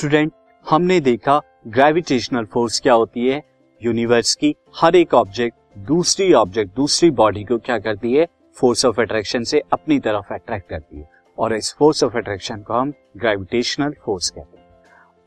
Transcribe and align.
Student, 0.00 0.32
हमने 0.70 1.00
देखा 1.00 1.40
gravitational 1.66 2.44
force 2.44 2.80
क्या 2.80 2.92
होती 2.92 3.28
है? 3.28 3.42
यूनिवर्स 3.82 4.34
की 4.34 4.56
हर 4.76 4.96
एक 4.96 5.14
ऑब्जेक्ट 5.14 5.78
दूसरी 5.78 6.32
ऑब्जेक्ट 6.32 6.76
दूसरी 6.76 7.10
बॉडी 7.10 7.44
को 7.44 7.58
क्या 7.58 7.78
करती 7.78 8.12
है? 8.12 8.26
फोर्स 8.54 8.84
ऑफ़ 8.84 9.00
अट्रैक्शन 9.00 9.44
से 9.44 9.62
अपनी 9.72 9.98
तरफ़ 9.98 10.34
अट्रैक्ट 10.34 10.68
करती 10.68 10.96
है। 10.96 11.10
और 11.38 11.56
इस 11.56 11.74
फोर्स 11.78 12.04
ऑफ़ 12.04 12.16
अट्रैक्शन 12.16 12.62
को 12.62 12.74
हम 12.74 12.92
ग्रेविटेशनल 13.16 13.94
फोर्स 14.04 14.30
कहते 14.30 14.58
हैं। 14.58 14.66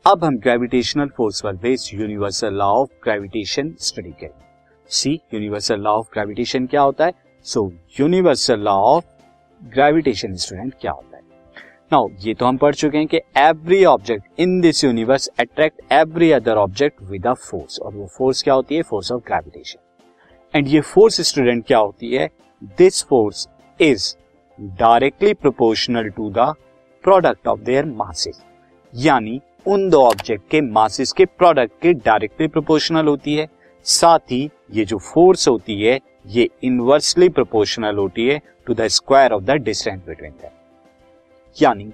अब 0.06 0.24
हम 0.24 0.38
ग्रेविटेशनल 0.38 1.08
फोर्स 1.16 1.40
पर 1.40 1.52
based 1.52 2.00
universal 2.00 2.54
law 2.54 2.66
of 2.66 2.90
gravitation 3.04 3.74
study 3.78 4.10
करेंगे। 4.10 4.44
See 4.88 5.20
universal 5.34 5.80
law 5.80 5.90
of 5.90 6.06
gravitation 6.12 6.66
क्या 6.66 6.82
होता 6.82 7.04
है? 7.04 7.12
So 7.44 7.72
universal 8.00 8.60
law 8.60 8.72
of 8.72 9.04
gravitation 9.64 10.34
student 10.34 10.74
क्या 10.80 10.92
होता 10.92 11.13
है? 11.13 11.13
नाउ 11.90 12.08
ये 12.20 12.32
तो 12.34 12.46
हम 12.46 12.56
पढ़ 12.56 12.74
चुके 12.74 12.98
हैं 12.98 13.06
कि 13.06 13.16
every 13.38 13.84
object 13.84 14.40
in 14.40 14.60
this 14.60 14.82
universe 14.84 15.26
attract 15.40 15.92
every 15.92 16.30
other 16.32 16.56
object 16.56 17.02
with 17.10 17.26
a 17.26 17.32
force 17.40 17.78
और 17.80 17.92
वो 17.94 18.06
फोर्स 18.16 18.42
क्या 18.42 18.54
होती 18.54 18.76
है? 18.76 18.82
फोर्स 18.82 19.10
ऑफ़ 19.12 19.20
ग्रेविटेशन 19.26 20.58
एंड 20.58 20.68
ये 20.68 20.80
फोर्स 20.82 21.20
स्टूडेंट 21.28 21.64
क्या 21.66 21.78
होती 21.78 22.14
है? 22.14 22.28
This 22.78 23.02
force 23.04 23.46
is 23.80 24.14
directly 24.58 25.34
proportional 25.34 26.08
to 26.08 26.30
the 26.30 26.52
product 27.04 27.48
of 27.48 27.60
their 27.60 27.84
masses 27.86 28.42
यानी 28.92 29.40
उन 29.66 29.88
दो 29.90 30.02
ऑब्जेक्ट 30.06 30.50
के 30.50 30.60
मासेस 30.70 31.12
के 31.12 31.24
प्रोडक्ट 31.26 31.80
के 31.82 31.92
डायरेक्टली 31.94 32.48
प्रोपोर्शनल 32.48 33.08
होती 33.08 33.34
है. 33.34 33.46
साथ 33.86 34.32
ही 34.32 34.48
ये 34.72 34.84
जो 34.84 34.98
फोर्स 35.04 35.48
होती 35.48 35.80
है, 35.82 35.98
ये 36.26 36.48
इनवर्सली 36.64 37.28
प्रोपोर्शनल 37.28 37.96
होती 37.96 38.26
है 38.28 38.40
to 38.66 38.74
the 38.74 38.88
square 38.90 39.32
of 39.32 39.42
the 39.44 39.60
distance 39.62 40.00
between 40.06 40.32
them 40.32 40.53
यानी 41.56 41.90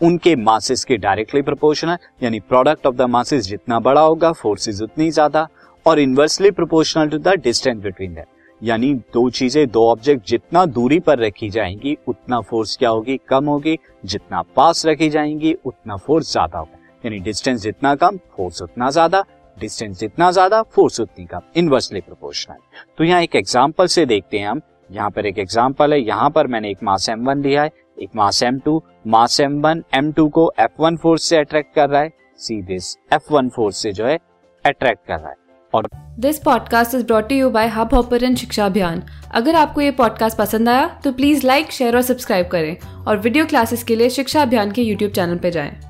उनके 0.00 0.34
मासेस 0.36 0.84
के 0.84 0.96
डायरेक्टली 0.98 1.42
प्रोपोर्शनल 1.42 1.96
यानी 2.22 2.40
प्रोडक्ट 2.42 2.86
ऑफ़ 2.86 2.94
द 2.96 3.02
मासेस 3.10 3.46
जितना 3.46 3.78
बड़ा 3.80 4.00
होगा 4.00 4.32
फोर्सेस 4.32 4.80
उतनी 4.82 5.10
ज़्यादा, 5.10 5.46
और 5.86 5.98
inversely 5.98 6.50
proportional 6.50 7.08
to 7.08 7.18
the 7.18 7.34
distance 7.38 7.82
between 7.82 8.14
them 8.14 8.24
यानी 8.60 8.92
दो 9.14 9.28
चीज़ें, 9.30 9.66
दो 9.68 9.90
ऑब्जेक्ट 9.90 10.26
जितना 10.26 10.64
दूरी 10.66 10.98
पर 11.00 11.18
रखी 11.18 11.48
जाएँगी, 11.50 11.96
उतना 12.08 12.40
फोर्स 12.40 12.76
क्या 12.76 12.90
होगी? 12.90 13.18
कम 13.28 13.46
होगी। 13.46 13.78
जितना 14.04 14.42
पास 14.56 14.84
रखी 14.86 15.08
जाएँगी, 15.10 15.54
उतना 15.64 15.96
फोर्स 15.96 16.32
ज़्यादा 16.32 16.58
होगा। 16.58 16.78
यानी 17.04 17.18
डिस्टेंस 17.20 17.60
जितना 17.62 17.94
कम 17.94 18.18
फोर्स 18.36 18.62
उतना 18.62 18.90
ज़्यादा 18.90 19.24
डिस्टेंस 19.56 19.98
जितना 19.98 20.30
ज़्यादा 20.30 20.62
फोर्स 20.64 21.00
उतनी 21.00 21.24
कम 21.26 21.40
इनवर्सली 21.56 22.00
प्रोपोर्शनल 22.00 22.56
तो 22.98 23.04
यहाँ 23.04 23.22
एक 23.22 23.36
एग्ज़ाम्पल 23.36 23.86
से 23.86 24.04
देखते 24.06 24.38
हैं 24.38 24.48
हम। 24.48 24.60
यहाँ 24.90 25.10
पर 25.10 25.26
एक 25.26 25.38
एग्ज़ाम्पल 25.38 25.92
है, 25.92 26.00
यहाँ 26.00 26.30
पर 26.30 26.46
मैंने 26.46 26.70
एक 26.70 26.82
मास 26.82 27.08
एम 27.08 27.24
वन 27.26 27.42
लिया 27.42 27.62
है। 27.62 27.70
एक 28.02 28.10
mass 28.16 28.42
M 28.42 28.58
two 28.58 28.82
mass 29.06 29.40
M 29.40 29.60
one 29.62 29.82
M 29.94 30.12
two 30.12 30.28
को 30.28 30.50
एफ़ 30.58 30.82
वन 30.82 30.96
फोर्स 30.96 31.22
से 31.22 31.36
अट्रैक्ट 31.36 31.74
कर 31.74 31.88
रहा 31.88 32.00
है 32.02 32.10
see 32.38 32.60
this 32.62 32.96
F 33.12 33.32
one 33.32 33.48
force 33.48 33.76
से 33.76 33.92
जो 33.92 34.06
है 34.06 34.18
अट्रैक्ट 34.64 35.06
कर 35.06 35.18
रहा 35.18 35.28
है। 35.28 35.36
और 35.74 35.88
this 36.18 36.38
podcast 36.38 36.94
is 36.94 37.04
brought 37.06 37.32
you 37.32 37.50
by 37.50 37.68
hub 37.68 37.94
hopper 37.94 38.34
Shiksha 38.34 38.66
Abhiyan 38.66 39.02
अगर 39.34 39.54
आपको 39.54 39.80
ये 39.80 39.90
पॉडकास्ट 39.90 40.38
पसंद 40.38 40.68
आया 40.68 40.86
तो 41.04 41.12
प्लीज़ 41.12 41.46
लाइक 41.46 41.70
शेयर 41.72 41.96
और 41.96 42.02
सब्सक्राइब 42.02 42.48
करें। 42.48 42.76
और 43.06 43.18
वीडियो 43.18 43.46
क्लासेस 43.46 43.84
के 43.84 43.96
लिए 43.96 44.10
शिक्षा 44.10 44.42
अभियान 44.42 44.72
के 44.72 44.82
यूट्यूब 44.82 45.12
चैनल 45.12 45.38
पर 45.38 45.50
जाएँ। 45.50 45.80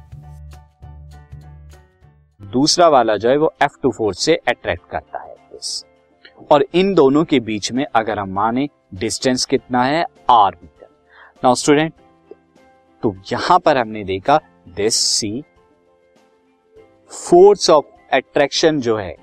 दूसरा 2.41 2.89
वाला 2.89 3.17
जो 3.17 3.29
है 3.29 3.37
वो 3.37 3.53
एफ़ 3.63 3.81
टू 3.83 3.91
फोर्स 3.91 4.25
से 4.25 4.35
अट्रैक्ट 4.49 4.91
करता 4.91 5.19
है 5.19 5.31
और 6.51 6.65
इन 6.75 6.93
दोनों 6.95 7.25
के 7.25 7.39
बीच 7.41 7.71
में 7.73 7.85
अगर 7.95 8.19
हम 8.19 8.31
माने 8.31 8.69
डिस्टेंस 8.95 9.45
कितना 9.45 9.83
है? 9.85 10.05
आर 10.31 10.57
मीटर 10.63 10.89
नाउ 11.45 11.55
स्टूडेंट 11.55 11.93
तो 13.03 13.15
यहाँ 13.33 13.59
पर 13.59 13.77
हमने 13.77 14.05
देखा 14.05 14.41
this 14.77 14.97
see 14.97 15.43
force 17.11 17.69
of 17.71 17.85
attraction 18.13 18.81
जो 18.81 18.97
है 18.97 19.15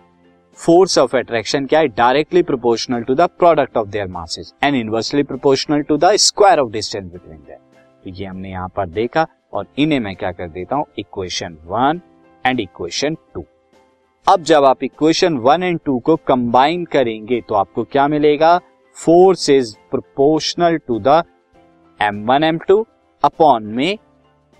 फोर्स 0.57 0.97
ऑफ़ 0.97 1.15
अट्रैक्शन 1.17 1.65
क्या 1.65 1.79
है? 1.79 1.87
Directly 1.87 2.41
proportional 2.43 3.03
to 3.03 3.15
the 3.15 3.29
product 3.39 3.77
of 3.77 3.87
their 3.87 4.07
masses 4.07 4.53
and 4.63 4.75
inversely 4.75 5.23
proportional 5.23 5.81
to 5.81 5.97
the 5.97 6.15
square 6.17 6.59
of 6.59 6.71
distance 6.71 7.11
between 7.11 7.37
their 7.37 7.57
तो 8.03 8.09
ये 8.09 8.25
हमने 8.25 8.49
यहाँ 8.49 8.69
पर 8.75 8.89
देखा 8.89 9.25
और 9.53 9.67
इन्हें 9.77 9.99
मैं 9.99 10.15
क्या 10.15 10.31
कर 10.31 10.47
देता 10.49 10.75
हूँ? 10.75 10.85
Equation 10.99 11.57
one 11.65 12.01
and 12.45 12.59
equation 12.59 13.15
two 13.33 13.43
अब 14.27 14.43
जब 14.43 14.65
आप 14.65 14.83
इक्वेशन 14.83 15.37
वन 15.37 15.63
एंड 15.63 15.79
टू 15.85 15.97
को 15.99 16.15
कंबाइन 16.27 16.85
करेंगे 16.85 17.41
तो 17.41 17.55
आपको 17.55 17.83
क्या 17.83 18.07
मिलेगा? 18.07 18.57
Force 18.97 19.49
is 19.49 19.75
proportional 19.91 20.77
to 20.77 20.99
the 20.99 21.23
M 21.99 22.23
one 22.25 22.43
M 22.43 22.57
two 22.57 22.85
upon 23.23 23.63
में 23.65 23.97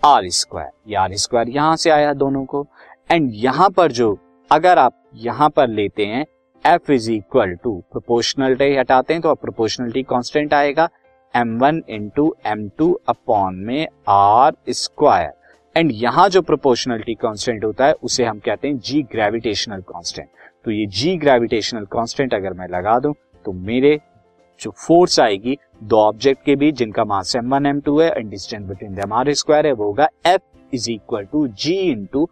आर 0.04 0.28
स्क्वायर 0.30 0.96
आर 0.98 1.16
स्क्वायर 1.16 1.50
यहाँ 1.50 1.76
से 1.76 1.90
आया 1.90 2.14
दोनों 2.14 2.44
को। 2.46 2.66
एंड 3.12 3.30
यहाँ 3.34 3.70
पर 3.70 3.92
जो, 3.92 4.18
अगर 4.52 4.78
आप 4.78 4.94
यहाँ 5.16 5.50
पर 5.50 5.68
लेते 5.70 6.06
हैं 6.06 6.26
F 6.66 6.92
is 6.92 7.12
equal 7.12 7.54
to 7.56 7.76
proportionality 7.92 8.76
हटाते 8.76 9.14
हैं 9.14 9.22
तो 9.22 9.30
अब 9.30 9.38
प्रोपोर्शनलिटी 9.38 10.04
कांस्टेंट 10.04 10.54
आएगा। 10.54 10.90
M 11.34 11.58
one 11.60 11.82
into 11.90 12.34
M 12.48 12.68
two 12.78 12.92
upon 13.10 13.56
में 13.58 13.88
आर 14.10 14.54
स्क्वायर 14.70 15.32
एंड 15.76 15.92
यहाँ 15.94 16.28
जो 16.30 16.42
प्रोपोर्शनलिटी 16.42 17.16
कांस्टेंट 17.16 17.64
होता 17.66 17.86
है, 17.86 17.94
उसे 17.94 18.26
हम 18.26 18.40
कहते 18.40 18.68
हैं 18.68 18.80
जी 18.80 19.02
ग्रेविटेशनल 19.12 19.82
कांस्टेंट 19.84 20.28
तो 20.66 20.72
ये 20.72 20.86
जी 20.88 21.16
ग्रेविटेशनल 21.18 21.86
कांस्टेंट 21.88 22.34
अगर 22.34 22.54
मैं 22.54 22.68
लगा 22.68 23.00
दूँ 23.00 23.14
तो 23.46 23.52
मेरे 23.54 24.00
जो 24.62 24.72
फोर्स 24.78 25.20
आएगी, 25.20 25.58
दो 25.84 25.98
ऑब्जेक्ट 26.00 26.44
के 26.46 26.56
बीच, 26.56 26.76
जिनका 26.76 27.04
mass 27.06 27.36
M 27.36 27.54
one 27.54 27.66
M 27.66 27.80
two 27.82 28.00
है 28.00 28.10
and 28.10 28.30
distance 28.30 28.68
between 28.68 28.94
them 28.96 29.14
R 29.14 29.34
square 29.34 29.68
है, 29.68 29.74
वो 29.74 29.86
होगा 29.86 30.08
F 30.26 30.76
is 30.76 30.92
equal 30.92 31.26
to 31.26 31.48
G 31.48 31.76
into 31.82 32.28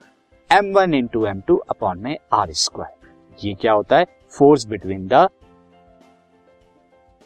M 0.49 0.71
one 0.75 0.93
into 0.93 1.25
M 1.25 1.41
two 1.47 1.55
upon 1.69 1.99
में 1.99 2.17
आर 2.33 2.51
स्क्वायर 2.53 3.45
ये 3.45 3.53
क्या 3.53 3.73
होता 3.73 3.97
है? 3.97 4.05
Force 4.37 4.67
between 4.67 5.07
the 5.07 5.27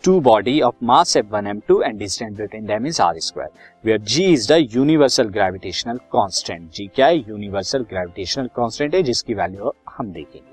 two 0.04 0.20
body 0.22 0.60
of 0.62 0.76
mass 0.84 1.16
F 1.18 1.26
one 1.32 1.48
M 1.48 1.60
two 1.68 1.82
and 1.82 1.98
distance 2.00 2.38
between 2.38 2.66
them 2.66 2.86
is 2.88 3.02
R 3.02 3.20
square 3.20 3.50
where 3.86 4.00
G 4.02 4.24
is 4.26 4.52
the 4.54 4.58
universal 4.76 5.30
gravitational 5.30 5.98
constant 6.14 6.72
G 6.72 6.88
क्या 6.96 7.08
है? 7.08 7.18
Universal 7.20 7.86
gravitational 7.90 8.48
constant 8.56 8.96
है, 8.96 9.02
जिसकी 9.04 9.34
value 9.34 9.72
हम 9.98 10.12
देखेंगे। 10.12 10.50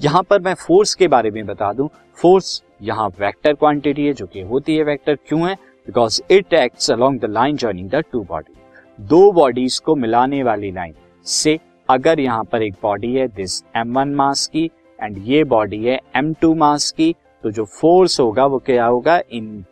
यहाँ 0.00 0.22
पर 0.22 0.40
मैं 0.40 0.54
फोर्स 0.56 0.94
के 0.94 1.08
बारे 1.08 1.30
में 1.30 1.44
बता 1.46 1.72
दूँ। 1.72 1.88
फोर्स 2.18 2.62
यहाँ 2.80 3.08
वेक्टर 3.20 3.54
क्वांटिटी 3.54 4.06
है, 4.06 4.12
जो 4.12 4.26
कि 4.26 4.40
होती 4.42 4.76
है 4.76 4.84
वेक्टर 4.84 5.14
क्यों 5.28 5.48
है? 5.48 5.54
Because 5.88 6.20
it 6.30 6.54
acts 6.54 6.90
along 6.90 7.18
the 7.20 7.30
line 7.30 7.56
joining 7.56 7.90
the 7.90 8.02
two 8.12 8.20
body 8.24 8.54
दो 8.98 9.30
बॉडीज 9.32 9.78
को 9.78 9.94
मिलाने 9.96 10.42
वाली 10.42 10.70
लाइन 10.72 10.94
से 11.26 11.58
अगर 11.88 12.20
यहाँ 12.20 12.44
पर 12.44 12.62
एक 12.62 12.74
बॉडी 12.82 13.14
है 13.14 13.26
दिस 13.28 13.62
एम 13.76 13.98
वन 13.98 14.14
मास 14.14 14.46
की 14.46 14.64
एंड 14.98 15.18
ये 15.26 15.42
बॉडी 15.46 15.84
है 15.84 15.98
एम 16.16 16.32
टू 16.40 16.54
मास 16.54 16.90
की 16.90 17.14
तो 17.44 17.50
जो 17.50 17.64
फोर्स 17.64 18.18
होगा, 18.20 18.46
वो 18.46 18.58
क्या 18.58 18.86
होगा? 18.86 19.20
इन 19.32 19.64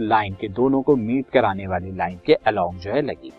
लाइन 0.00 0.34
के 0.40 0.48
दोनों 0.48 0.82
को 0.82 0.96
मीट 0.96 1.26
कराने 1.32 1.66
वाली 1.66 1.92
लाइन 1.96 2.18
के 2.26 2.34
अलोंग 2.46 2.78
जो 2.80 2.90
है 2.90 3.02
लगी। 3.02 3.32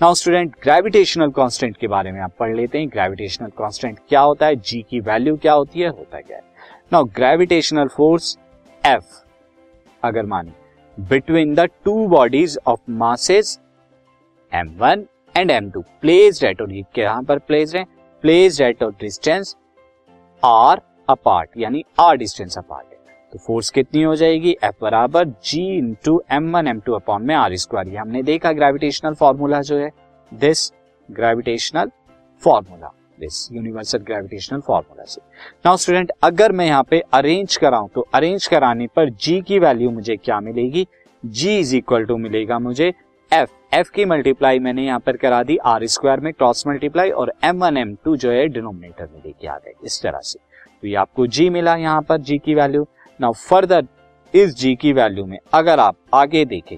नाउ 0.00 0.14
स्टूडेंट 0.14 0.54
ग्रेविटेशनल 0.62 1.30
कांस्टेंट 1.30 1.76
के 1.76 1.88
बारे 1.88 2.12
में 2.12 2.20
आप 2.20 2.32
पढ़ 2.38 2.54
लेते 2.56 2.78
हैं। 2.78 2.88
ग्रेविटेशनल 2.88 3.48
कांस्टेंट 3.48 3.98
क्या 4.08 4.20
होता 4.20 4.46
है? 4.46 4.56
जी 4.56 4.84
की 4.90 5.00
वैल्यू 5.00 5.36
क्या 5.36 5.52
होती 5.52 5.80
है? 5.80 5.88
होता 5.88 6.20
क्या 6.20 6.36
है? 6.36 6.44
नाउ 6.92 7.04
ग्रेविटेशनल 7.16 7.88
फोर्स 7.88 8.36
एफ़ 8.84 9.14
अगर 10.02 10.26
माने। 10.26 10.52
Between 10.96 11.54
the 11.54 11.60
two 11.84 12.06
bodies 12.08 12.58
of 12.66 12.80
masses 12.90 13.58
M 14.52 14.74
one 14.80 15.06
and 15.34 15.50
M 15.50 15.70
two 15.70 15.80
placed 16.00 16.42
at 16.44 16.60
और 16.60 16.72
यहाँ 16.74 17.22
पर 17.22 17.38
प्लेस 17.38 17.74
है? 17.74 17.84
प्लेस 18.24 18.60
एट 18.60 18.82
और 18.82 18.92
डिस्टेंस 19.00 19.56
आर 20.42 20.80
अपार्ट 21.08 21.58
यानी 21.58 21.84
आर 22.00 22.16
डिस्टेंस 22.16 22.58
अपार्ट 22.58 22.86
तो 23.32 23.38
फोर्स 23.38 23.70
कितनी 23.70 24.02
हो 24.02 24.14
जाएगी? 24.16 24.56
एफ़ 24.64 24.76
बराबर 24.82 25.28
G 25.44 25.66
into 25.78 26.22
M 26.32 26.56
one 26.56 26.68
M 26.68 26.80
two 26.80 26.92
upon 26.92 27.26
में 27.26 27.34
आर 27.34 27.56
स्क्वायर 27.56 27.96
हमने 27.96 28.22
देखा 28.22 28.52
ग्रेविटेशनल 28.52 29.14
फॉर्मूला 29.14 29.60
जो 29.62 29.78
है। 29.78 29.90
This 30.32 30.72
gravitational 31.08 31.90
formula 32.42 32.94
this 33.18 33.48
universal 33.52 33.98
gravitational 34.00 34.60
formula 34.60 35.04
से। 35.04 35.20
नाउ 35.66 35.76
स्टूडेंट 35.76 36.12
अगर 36.22 36.52
मैं 36.52 36.66
यहाँ 36.66 36.82
पे 36.90 37.02
अरेंज 37.14 37.56
कराऊं 37.56 37.88
तो 37.88 38.06
अरेंज 38.14 38.46
कराने 38.46 38.86
पर 38.96 39.10
जी 39.10 39.40
की 39.40 39.58
वैल्यू 39.58 39.90
मुझे 39.90 40.16
क्या 40.16 40.40
मिलेगी? 40.40 40.86
जी 41.22 41.58
इज़ 41.58 41.74
इक्वल 41.76 42.04
टू 42.04 42.16
मिलेगा 42.18 42.58
मुझे 42.58 42.92
एफ़ 43.30 43.50
एफ़ 43.74 43.90
की 43.90 44.04
मल्टीप्लाई 44.04 44.58
मैंने 44.58 44.84
यहाँ 44.84 45.00
पर 45.00 45.16
करा 45.16 45.42
दी 45.42 45.56
आर 45.66 45.86
स्क्वायर 45.88 46.20
में 46.20 46.32
क्रॉस 46.32 46.66
मल्टीप्लाई 46.66 47.10
और 47.10 47.32
एम 47.44 47.64
वन 47.64 47.76
एम 47.76 47.94
टू 48.04 48.16
जो 48.16 48.30
है 48.30 48.46
डिनोमिनेटर 48.48 49.08
में 49.12 49.20
लेके 49.20 49.48
आ 49.48 49.56
गए, 49.56 49.72
इस 49.84 50.00
तरह 50.02 50.20
से। 50.20 50.38
तो 50.82 50.88
ये 50.88 50.94
आपको 50.96 51.26
जी 51.26 51.48
मिला 51.50 51.74
यहाँ 51.76 52.02
पर 52.02 52.18
जी 52.18 52.38
की 52.38 52.54
वैल्यू 52.54 52.86
नाउ 53.20 53.32
फर्दर 53.40 53.86
इस 54.34 54.54
जी 54.56 54.74
की 54.76 54.92
वैल्यू 54.92 55.24
में 55.26 55.38
अगर 55.54 55.80
आप 55.80 55.96
आगे 56.14 56.44
देखें 56.44 56.76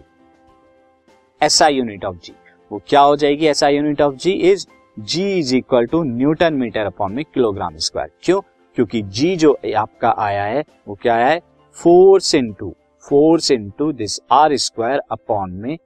एसआई 1.40 1.74
यूनिट 1.74 2.04
ऑफ़ 2.04 2.16
जी 2.16 2.34
वो 2.70 2.80
क्या 2.88 3.00
हो 3.00 3.16
जाएगी? 3.16 3.46
SI 3.46 3.76
unit 3.76 4.00
of 4.02 4.14
G 4.16 4.32
is 4.32 4.66
G 4.96 5.22
is 5.38 5.54
equal 5.56 5.86
to 5.86 6.02
newton 6.02 6.54
metre 6.54 6.80
upon 6.80 7.12
में 7.12 7.24
किलोग्राम 7.24 7.76
स्क्वायर 7.76 8.10
क्यों? 8.22 8.40
क्योंकि 8.76 9.00
जी 9.02 9.34
जो 9.36 9.52
आपका 9.76 10.10
आया 10.18 10.44
है, 10.44 10.62
वो 10.88 10.94
क्या 10.94 11.14
आया 11.14 11.26
है? 11.26 11.40
Force 11.76 12.34
into 12.34 12.74
force 13.04 13.50
into 13.50 13.90
this 13.92 14.18
R 14.32 14.56
square 14.56 15.00
upon 15.12 15.52
में 15.52 15.76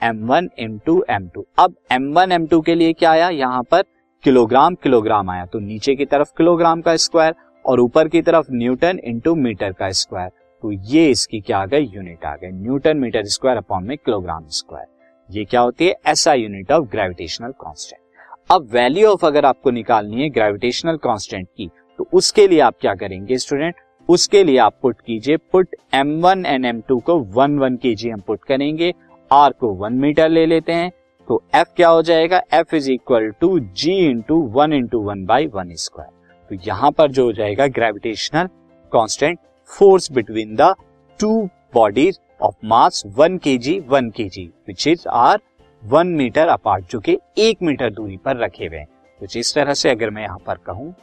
M 0.00 0.24
one 0.26 0.48
M 0.58 0.78
two 0.86 1.04
M 1.10 1.28
two 1.28 1.44
अब 1.58 1.74
एम 1.92 2.12
वन 2.14 2.32
एम 2.32 2.46
टू 2.46 2.60
के 2.60 2.74
लिए 2.74 2.92
क्या 2.92 3.10
आया? 3.10 3.28
यहाँ 3.28 3.62
पर 3.62 3.82
किलोग्राम 4.24 4.74
किलोग्राम 4.74 5.30
आया। 5.30 5.46
तो 5.46 5.58
नीचे 5.58 5.94
की 5.94 6.04
तरफ़ 6.04 6.32
किलोग्राम 6.38 6.80
का 6.80 6.96
स्क्वायर 6.96 7.34
और 7.64 7.80
ऊपर 7.80 8.08
की 8.08 8.22
तरफ़ 8.22 8.52
न्यूटन 8.52 9.00
इंटू 9.04 9.34
मीटर 9.36 9.72
का 9.72 9.90
स्क्वायर 9.92 10.30
तो 10.62 10.72
ये 10.72 11.08
इसकी 11.10 11.40
क्या 11.40 11.58
आ 11.58 11.66
गई? 11.66 11.86
यूनिट 11.86 12.24
आ 12.24 12.34
गई। 12.36 12.50
न्यूटन 12.52 12.96
मीटर 12.96 13.24
स्क्वायर 13.26 13.58
अपॉन 13.58 13.84
में 13.84 13.96
किलोग्राम 13.96 14.46
स्क्वायर 14.50 14.86
ये 15.28 15.44
क्या 15.44 15.60
होती 15.60 15.86
है? 15.86 15.94
ऐसा 16.06 16.34
यूनिट 16.34 16.72
ऑफ़ 16.72 16.88
ग्रेविटेशनल 16.88 17.50
कांस्टेंट 17.60 18.00
अब 18.50 18.66
वैल्यू 18.72 19.08
ऑफ़ 19.08 19.24
अगर 19.26 19.44
आपको 19.44 19.70
निकालनी 19.70 20.22
है 20.22 20.28
ग्रेविटेशनल 20.28 20.96
कांस्टेंट 20.96 21.46
की 21.48 21.68
तो 21.98 22.06
उसके 22.12 22.46
लिए 22.48 22.60
आप 22.60 22.74
क्या 22.80 22.94
करेंगे 22.94 23.36
स्टूडेंट 23.38 23.74
उसके 24.08 24.42
लिए 24.44 24.56
आप 24.58 24.76
पुट 24.82 25.00
कीजिए 25.00 25.36
पुट 25.52 25.76
m1 25.94 26.46
एंड 26.46 26.66
m2 26.66 27.00
को 27.02 27.16
वन 27.34 27.58
वन 27.58 27.76
के 27.76 27.94
जी 27.94 28.08
हम 28.10 28.20
पुट 28.20 28.44
करेंगे, 28.44 28.92
r 29.30 29.52
को 29.52 29.68
वन 29.74 29.92
मीटर 29.94 30.28
ले 30.28 30.44
लेते 30.46 30.72
हैं 30.72 30.90
तो 31.28 31.42
F 31.56 31.66
क्या 31.76 31.88
हो 31.88 32.02
जाएगा? 32.02 32.42
F 32.54 32.74
is 32.74 32.90
equal 32.90 33.30
to 33.40 33.58
G 33.58 33.94
into 34.06 34.40
one 34.54 34.72
into 34.72 35.00
one 35.00 35.24
by 35.26 35.46
one 35.46 35.74
square 35.74 36.10
तो 36.50 36.62
यहाँ 36.66 36.90
पर 36.90 37.10
जो 37.10 37.24
हो 37.24 37.32
जाएगा 37.32 37.66
gravitational 37.68 38.46
constant 38.92 39.38
force 39.70 40.10
between 40.12 40.56
the 40.56 40.74
two 41.20 41.42
bodies 41.74 42.18
of 42.40 42.56
mass 42.64 43.02
one 43.16 43.38
K 43.38 43.56
G 43.58 43.78
one 43.88 44.10
K 44.10 44.28
G 44.28 44.50
which 44.68 44.86
is 44.88 45.08
R 45.08 45.38
one 45.82 46.06
metre 46.06 46.48
apart 46.48 46.90
जो 46.90 46.98
कि 47.00 47.16
एक 47.38 47.62
metre 47.62 47.90
दूरी 47.90 48.16
पर 48.16 48.36
रखे 48.36 48.66
हुए 48.66 48.78
हैं। 48.78 48.88
तो 49.20 49.26
जिस 49.26 49.54
तरह 49.54 49.74
से 49.74 49.90
अगर 49.90 50.10
मैं 50.10 50.22
यहाँ 50.22 50.38
पर 50.46 50.54
कहूँ 50.56 50.94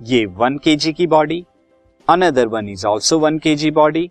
ये 0.00 0.24
वन 0.26 0.58
के 0.58 0.92
की 0.92 1.06
body 1.06 1.44
another 2.08 2.46
one 2.46 2.68
is 2.68 2.86
also 2.86 3.18
one 3.18 3.38
K 3.38 3.70
body 3.70 4.10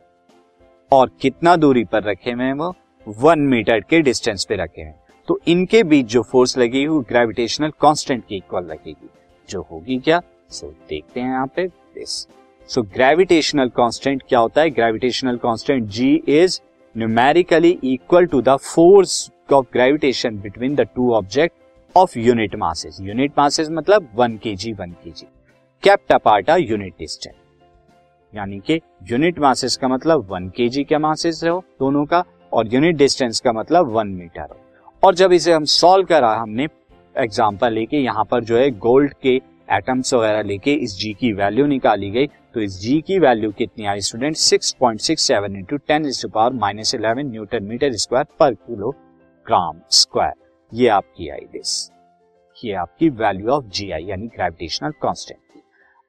और 0.92 1.12
कितना 1.22 1.56
दूरी 1.56 1.84
पर 1.84 2.04
रखे 2.04 2.32
हुए 2.32 2.44
हैं 2.44 2.54
वो 2.54 2.74
वन 3.08 3.40
मीटर 3.40 3.80
के 3.80 4.02
डिस्टेंस 4.02 4.46
पे 4.46 4.56
रखे 4.56 4.82
हैं। 4.82 5.00
तो 5.28 5.40
इनके 5.48 5.84
बीच 5.84 6.06
जो 6.06 6.22
फोर्स 6.22 6.58
लगेगी 6.58 6.88
वो 6.88 7.00
ग्रेविटेशनल 7.02 7.72
कांस्टेंट 7.82 8.24
की 8.30 8.36
इक्वल 8.36 8.64
लगेगी 8.64 9.10
जो 9.50 9.62
होगी 9.62 9.98
क्या? 9.98 10.22
सो 10.50 10.68
so, 10.68 10.74
देखते 10.90 11.20
हैं 11.20 11.30
यहाँ 11.30 11.48
पे 11.48 11.68
दिस 11.68 12.28
सो 12.70 12.82
ग्रेविटेशनल 12.82 13.70
कांस्टेंट 13.70 14.24
क्या 14.30 14.40
होता 14.40 14.62
है? 14.62 14.70
Gravitational 14.70 15.38
constant 15.38 15.84
G 15.84 16.14
is 16.28 16.60
numerically 16.96 17.78
equal 17.84 18.26
to 18.26 18.42
the 18.42 18.56
force 18.66 19.30
of 19.54 19.66
gravitation 19.74 20.38
between 20.40 20.76
the 20.76 20.88
two 20.96 21.14
object 21.16 21.98
of 21.98 22.18
unit 22.20 22.56
masses 22.56 22.98
unit 23.02 23.32
masses 23.38 23.70
मतलब 23.72 24.10
one 24.16 24.38
K 24.38 24.56
G 24.56 24.74
one 24.74 24.92
K 25.04 25.12
G 25.12 25.28
kept 25.84 26.12
apart 26.12 26.50
a 26.50 26.56
unit 26.58 26.94
distance 27.00 27.36
यानी 28.34 28.60
कि 28.60 28.80
unit 29.12 29.40
masses 29.40 29.78
का 29.78 29.88
मतलब 29.88 30.28
one 30.30 30.48
K 30.50 30.68
जी 30.70 30.84
का 30.84 31.00
masses 31.00 31.44
हो 31.44 31.64
दोनों 31.80 32.06
का, 32.06 32.24
और 32.52 32.74
यूनिट 32.74 32.96
डिस्टेंस 32.96 33.40
का 33.40 33.52
मतलब 33.54 33.92
वन 33.94 34.08
मीटर 34.08 34.42
हो. 34.42 34.58
और 35.04 35.16
जब 35.16 35.34
इसे 35.34 35.54
हम 35.54 35.66
सॉल्व 35.66 36.06
करा, 36.06 36.34
हमने 36.36 36.68
एग्ज़ाम्पल 37.16 37.74
लेके 37.74 37.98
यहाँ 37.98 38.24
पर 38.32 38.44
जो 38.44 38.58
है 38.58 38.70
गोल्ड 38.80 39.14
के 39.24 39.36
एटम्स 39.76 40.14
वगैरह 40.14 40.42
लेके 40.44 40.74
इस 40.74 40.96
जी 41.00 41.14
की 41.14 41.32
वैल्यू 41.34 41.66
निकाली 41.66 42.10
गई 42.12 42.28
तो 42.56 42.62
इस 42.62 42.80
जी 42.82 43.00
की 43.02 43.20
वैल्यू 43.20 43.52
कितनी 43.52 43.86
आई 43.86 44.02
student 44.02 44.36
six 44.36 44.72
point 44.80 45.00
six 45.02 45.24
seven 45.24 45.56
into 45.56 45.78
ten 45.78 46.06
is 46.06 46.26
power 46.28 46.54
minus 46.54 46.96
eleven 46.96 47.32
newton 47.32 47.64
metre 47.64 47.92
square 47.94 48.26
पर 48.40 48.54
किलो 48.54 48.92
ग्राम 49.46 49.80
स्क्वायर 49.90 50.34
ये 50.74 50.88
आपकी 50.88 51.30
आई 51.30 51.46
दिस 51.52 51.92
ये 52.66 52.74
आपकी 52.74 53.10
वैल्यू 53.10 53.50
ऑफ़ 53.50 53.66
जी 53.66 53.92
आई, 53.92 54.04
यानी 54.04 54.28
ग्रेविटेशनल 54.28 54.92
कांस्टेंट 55.02 55.40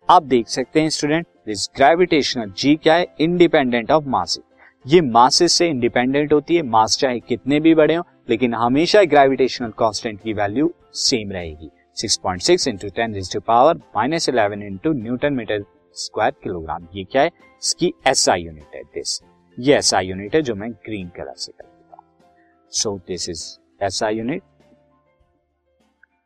आप 0.08 0.22
देख 0.22 0.48
सकते 0.48 0.80
हैं 0.80 0.88
स्टूडेंट 0.88 1.26
दिस 1.46 1.68
ग्रेविटेशनल 1.76 2.52
जी 2.58 2.74
क्या 2.76 2.94
है? 2.94 3.06
इंडिपेंडेंट 3.20 3.90
ऑफ़ 3.90 4.04
मास 4.04 4.38
ये 4.86 5.00
मासेस 5.00 5.52
से 5.52 5.68
इंडिपेंडेंट 5.68 6.32
होती 6.32 6.56
है. 6.56 6.62
मास 6.62 6.96
चाहे 6.98 7.20
कितने 7.20 7.60
भी 7.60 7.74
बड़े 7.74 7.94
हो, 7.94 8.04
लेकिन 8.30 8.54
हमेशा 8.54 9.02
ग्रेविटेशनल 9.04 9.70
कांस्टेंट 9.78 10.20
की 10.22 10.32
वैल्यू 10.32 10.72
सेम 10.94 11.32
रहेगी. 11.32 11.70
6.6 11.96 12.18
point 12.22 12.42
six 12.42 12.68
into 12.68 12.88
ten 12.88 13.20
to 13.32 13.40
power 13.40 13.76
minus 13.96 14.28
eleven 14.28 14.62
into 14.62 14.92
newton 14.92 15.34
metre 15.34 15.64
square 15.94 16.32
kilogram 16.42 16.86
ये 16.94 17.04
क्या 17.04 17.22
है? 17.22 17.30
इसकी 17.62 17.92
आई 18.08 18.42
यूनिट 18.42 18.74
है 18.74 18.82
दिस 18.94 19.20
ये 19.58 19.80
आई 19.94 20.06
यूनिट 20.06 20.34
है 20.34 20.42
जो 20.42 20.54
मैं 20.54 20.70
ग्रीन 20.86 21.08
कलर 21.16 21.34
से 21.36 21.52
कर 21.52 21.64
देता 21.64 21.96
हूँ। 21.96 22.70
So 22.72 22.96
this 23.08 23.28
is 23.30 24.04
I 24.04 24.16
unit 24.16 24.42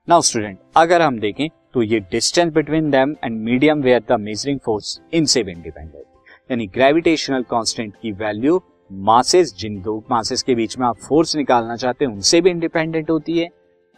now 0.08 0.20
student 0.22 0.58
अगर 0.76 1.02
हम 1.02 1.18
देखें 1.18 1.48
तो 1.74 1.82
ये 1.82 2.00
distance 2.10 2.52
between 2.52 2.90
them 2.90 3.14
and 3.24 3.40
medium 3.40 3.82
where 3.82 4.02
the 4.08 4.20
measuring 4.20 4.58
force 4.64 5.00
इनसे 5.14 5.42
भी 5.42 5.52
इंडिपेंडेंट 5.52 6.04
यानी 6.50 6.66
ग्रेविटेशनल 6.66 7.42
कांस्टेंट 7.50 7.94
की 8.02 8.12
वैल्यू 8.14 8.60
मासेस 8.90 9.54
जिन 9.58 9.80
दो 9.82 9.98
मासेस 10.10 10.42
के 10.42 10.54
बीच 10.54 10.76
में 10.78 10.86
आप 10.86 10.96
फोर्स 10.98 11.34
निकालना 11.36 11.76
चाहते 11.76 12.04
हैं, 12.04 12.12
उनसे 12.12 12.40
भी 12.40 12.50
इंडिपेंडेंट 12.50 13.10
होती 13.10 13.38
है। 13.38 13.48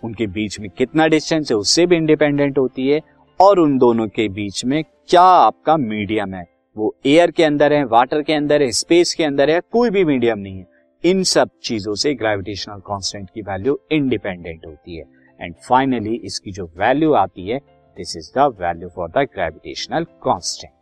उनके 0.03 0.27
बीच 0.27 0.59
में 0.61 0.69
कितना 0.71 1.07
डिस्टेंस 1.07 1.51
है, 1.51 1.57
उससे 1.57 1.85
भी 1.87 1.97
इंडिपेंडेंट 1.97 2.59
होती 2.59 2.89
है। 2.89 3.01
और 3.41 3.59
उन 3.59 3.77
दोनों 3.79 4.07
के 4.09 4.29
बीच 4.29 4.65
में 4.65 4.83
क्या 5.09 5.23
आपका 5.23 5.77
मीडियम 5.77 6.35
है? 6.35 6.47
वो 6.77 6.95
एयर 7.07 7.31
के 7.31 7.45
अंदर 7.45 7.73
है 7.73 7.85
वाटर 7.85 8.23
के 8.23 8.33
अंदर 8.33 8.63
है 8.63 8.71
स्पेस 8.73 9.15
के 9.15 9.25
अंदर 9.25 9.51
है, 9.51 9.61
कोई 9.63 9.91
भी 9.91 10.05
मीडियम 10.05 10.39
नहीं 10.39 10.59
है। 10.59 10.67
इन 11.05 11.23
सब 11.25 11.51
चीज़ों 11.63 11.95
से 11.95 12.15
ग्रेविटेशनल 12.15 12.81
कांस्टेंट 12.87 13.29
की 13.31 13.43
वैल्यू 13.43 13.79
इंडिपेंडेंट 13.93 14.67
होती 14.67 14.97
है। 14.97 15.05
एंड 15.41 15.55
फाइनली 15.69 16.15
इसकी 16.25 16.53
जो 16.53 16.67
वैल्यू 16.79 17.13
आती 17.15 17.49
है 17.49 17.59
this 17.97 18.17
is 18.17 18.31
the 18.37 18.53
value 18.61 18.89
for 18.89 19.09
the 19.09 19.27
gravitational 19.35 20.05
constant 20.25 20.73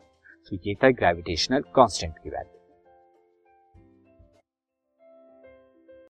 तो 0.50 0.56
ये 0.66 0.74
था 0.74 0.90
ग्रेविटेशनल 0.92 1.64
कांस्टेंट 1.74 2.12
की 2.12 2.30
वैल्यू 2.30 2.55